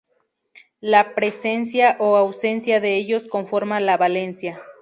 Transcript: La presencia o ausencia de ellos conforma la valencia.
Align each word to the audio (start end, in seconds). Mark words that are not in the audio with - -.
La 0.79 1.13
presencia 1.13 1.95
o 1.99 2.17
ausencia 2.17 2.79
de 2.81 2.95
ellos 2.97 3.27
conforma 3.27 3.79
la 3.79 3.97
valencia. 3.97 4.59